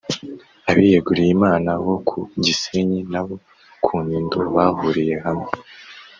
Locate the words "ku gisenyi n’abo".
2.07-3.35